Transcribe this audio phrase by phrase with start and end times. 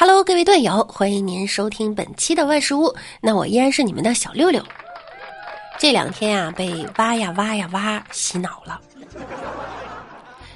[0.00, 2.94] Hello，各位段友，欢迎您收听本期的万事屋。
[3.20, 4.62] 那我依然是你们的小六六。
[5.76, 8.80] 这两天啊，被挖呀挖呀挖洗脑了。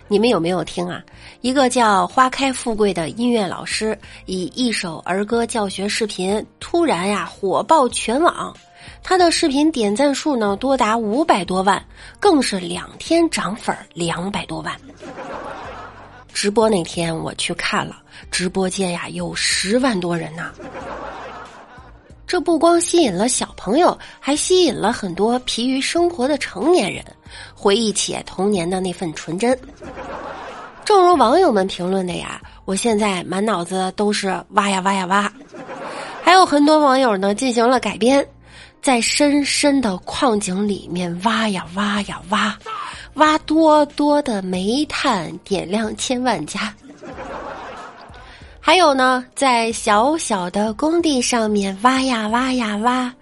[0.06, 1.02] 你们有没有听啊？
[1.40, 8.56] 一个叫花开富贵的音乐老师，以一首儿歌教学视频突然呀火爆全网。
[9.02, 11.84] 他的视频点赞数呢多达五百多万，
[12.20, 14.72] 更是两天涨粉两百多万。
[16.42, 17.98] 直播那天我去看了，
[18.28, 20.50] 直播间呀有十万多人呐。
[22.26, 27.04] 这不光吸引了小朋友，还吸引了很多疲于生活的成年人，
[27.54, 29.56] 回忆起童年的那份纯真。
[30.84, 35.32] 正如网友们评论的呀，我现在满脑子都是挖呀挖呀挖。
[36.24, 38.26] 还有很多网友呢进行了改编，
[38.82, 42.58] 在深深的矿井里面挖呀挖呀挖。
[43.14, 46.74] 挖多多的煤炭，点亮千万家。
[48.60, 53.12] 还有呢，在小小的工地上面挖呀挖呀挖，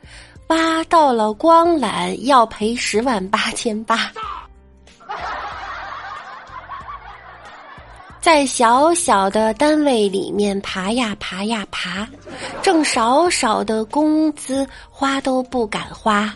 [0.48, 4.12] 挖到了光缆要赔十万八千八。
[8.20, 12.06] 在小小的单位里面爬呀爬呀爬，
[12.62, 16.30] 挣少少的工资花都不敢花；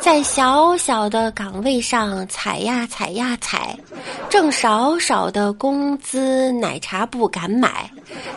[0.00, 3.76] 在小小的岗位上踩呀踩呀踩，
[4.28, 7.68] 挣少少的工资奶茶不敢买；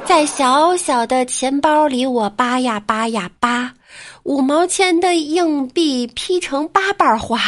[0.06, 3.74] 在小小的钱包里我扒呀扒呀扒，
[4.22, 7.40] 五毛钱的硬币劈成八瓣花。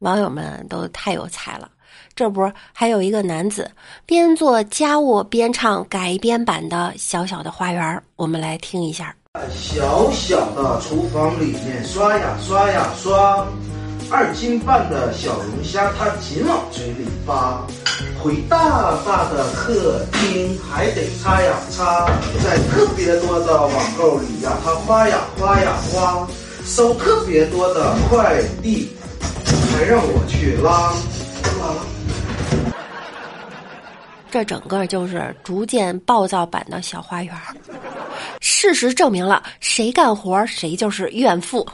[0.00, 1.70] 网友们都太有才了，
[2.14, 3.70] 这不还有一个男子
[4.04, 7.82] 边做家务边唱改编版的《小小的花园》，
[8.16, 9.14] 我们来听一下。
[9.50, 13.46] 小小的厨房里面刷呀刷呀刷，
[14.10, 17.66] 二斤半的小龙虾它紧往嘴里扒，
[18.22, 22.06] 回大大的客厅还得擦呀擦，
[22.44, 26.26] 在特别多的网购里呀，它花呀花呀花，
[26.64, 28.90] 收特别多的快递。
[29.76, 30.90] 还让我去拉
[31.60, 31.84] 拉，
[34.30, 37.34] 这整个就是逐渐暴躁版的小花园。
[38.40, 41.66] 事实证明了，谁干活谁就是怨妇。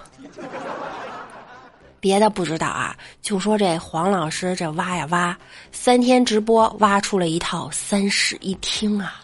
[2.01, 5.39] 别的不知道啊，就说这黄老师这挖呀挖，
[5.71, 9.23] 三天直播挖出了一套三室一厅啊。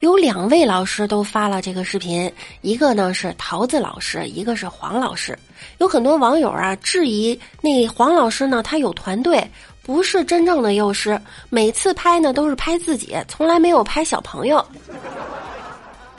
[0.00, 2.30] 有两位老师都发了这个视频，
[2.60, 5.36] 一个呢是桃子老师，一个是黄老师。
[5.78, 9.42] 有很多网友啊质疑那黄老师呢，他有团队，
[9.82, 11.18] 不是真正的幼师，
[11.48, 14.62] 每次拍呢都是拍自己，从来没有拍小朋友。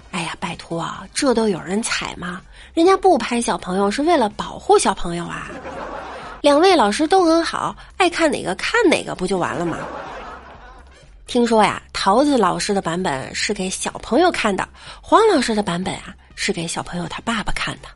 [0.09, 2.41] 哎呀，拜托啊，这都有人踩吗？
[2.73, 5.51] 人家不拍小朋友是为了保护小朋友啊。
[6.41, 9.77] 两位老师都很好，爱看哪个看哪个，不就完了吗？
[11.27, 14.67] 听说呀，桃子老师的版本是给小朋友看的，
[15.01, 17.89] 黄老师的版本啊是给小朋友他爸爸看的。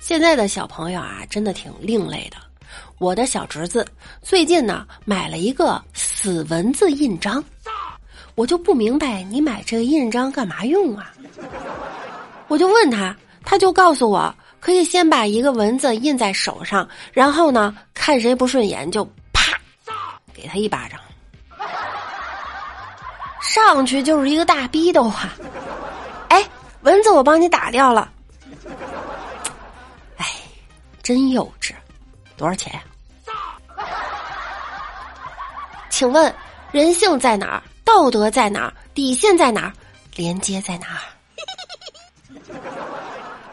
[0.00, 2.36] 现在的小朋友啊，真的挺另类的。
[2.98, 3.84] 我的小侄子
[4.22, 7.42] 最近呢买了一个死蚊子印章，
[8.36, 11.12] 我就不明白你买这个印章干嘛用啊？
[12.46, 13.14] 我就问他，
[13.44, 14.32] 他就告诉我。
[14.60, 19.56] 可以先把一个蚊子印在手上，然后呢，看谁不顺眼就啪
[20.34, 20.98] 给他一巴掌，
[23.40, 25.32] 上去就是一个大逼斗啊！
[26.28, 26.44] 哎，
[26.82, 28.10] 蚊子我帮你打掉了，
[30.16, 30.26] 哎，
[31.02, 31.72] 真幼稚，
[32.36, 32.82] 多少钱呀？
[35.88, 36.34] 请问
[36.72, 37.62] 人性在哪儿？
[37.84, 38.74] 道德在哪儿？
[38.92, 39.72] 底线在哪儿？
[40.16, 41.00] 连接在哪儿？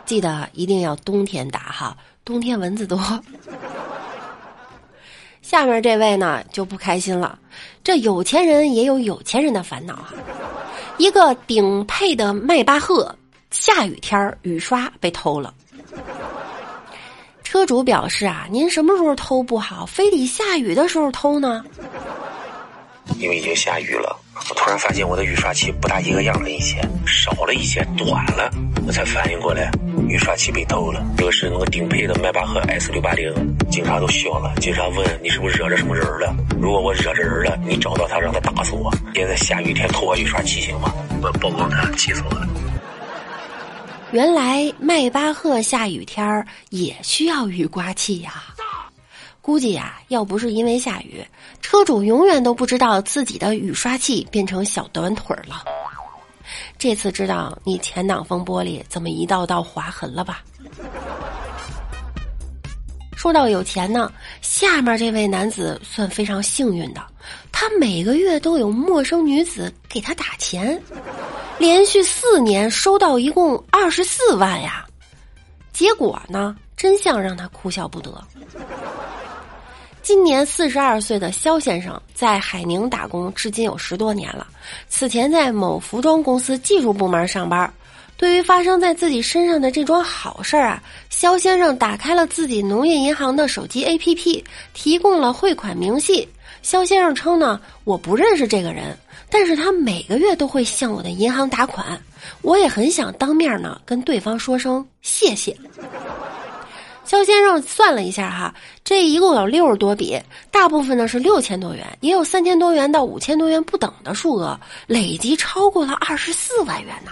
[0.05, 2.99] 记得一定要冬天打哈，冬天蚊子多。
[5.41, 7.37] 下面这位呢就不开心了，
[7.83, 10.13] 这有钱人也有有钱人的烦恼哈。
[10.97, 13.13] 一个顶配的迈巴赫，
[13.51, 15.53] 下雨天雨刷被偷了。
[17.43, 21.63] 车主表示啊，您什么时候偷不好，非得下雨的时候偷呢？
[23.19, 28.49] 因为已经下雨了，我突然发现我的雨刷器不大一个样了一些，少了一些，短了，
[28.85, 29.71] 我才反应过来。
[30.07, 33.33] 雨刷器被偷了，这个是那个顶配的迈巴赫 S 六八零，
[33.69, 34.53] 警察都笑了。
[34.59, 36.35] 警察问你是不是惹着什么人了？
[36.59, 38.93] 如果我惹着人了，你找到他让他打死我。
[39.15, 40.93] 现在下雨天偷我雨刷器行吗？
[41.21, 42.47] 我曝光他，气死我了。
[44.11, 48.43] 原来迈巴赫下雨天也需要雨刮器呀。
[49.41, 51.21] 估计呀，要不是因为下雨，
[51.61, 55.63] 车主永远都不知道自己的雨刷器变成小短腿了。
[56.83, 60.43] 这次知道你前挡风玻璃怎么一道道划痕了吧？
[63.15, 67.01] 说到有钱呢，下面这位男子算非常幸运的，
[67.53, 70.77] 他每个月都有陌生女子给他打钱，
[71.57, 74.85] 连续四年收到一共二十四万呀。
[75.71, 78.21] 结果呢，真相让他哭笑不得。
[80.03, 84.45] 今年四十二岁的肖先生在海宁打工，至今有十多年了。
[84.89, 87.73] 此前在某服装公司技术部门上班。
[88.17, 96.27] 对于发生在自己身上的这桩好事儿啊，肖先生打开了自己农业银行的手机 APP，提供了汇款明细。
[96.61, 98.97] 肖先生称呢，我不认识这个人，
[99.29, 101.99] 但是他每个月都会向我的银行打款，
[102.41, 105.57] 我也很想当面呢跟对方说声谢谢。
[107.13, 110.19] 肖先生算了一下哈，这一共有六十多笔，
[110.49, 117.11] 大部分呢是六千多元，也有三千多元到五千多元不等的数额，累计超过了二十四万元呢。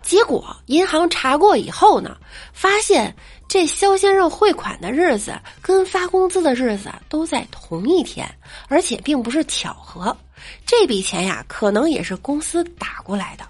[0.00, 2.16] 结果银行查过以后呢，
[2.52, 3.12] 发现
[3.48, 8.32] 这肖先生汇款的日子跟发工资的日子都在同一天，
[8.68, 10.16] 而且并不是巧合。
[10.64, 13.44] 这笔钱呀，可能也是公司打过来的，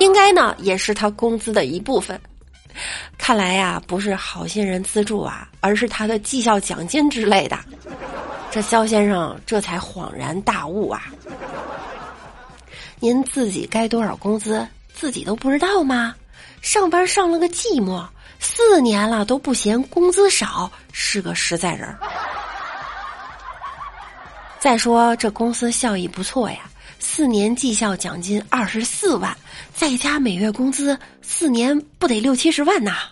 [0.00, 2.20] 应该呢也是他工资的一部分。
[3.24, 7.56] 看来呀，不是好心人资助啊，而是他的绩效奖金之类的。
[8.50, 11.04] 这肖先生这才恍然大悟啊！
[12.98, 16.16] 您自己该多少工资，自己都不知道吗？
[16.62, 18.04] 上班上了个寂寞，
[18.40, 21.96] 四年了都不嫌工资少，是个实在人。
[24.58, 26.58] 再说这公司效益不错呀。
[26.98, 29.36] 四年绩效奖金二十四万，
[29.74, 33.11] 再加每月工资，四年不得六七十万呐！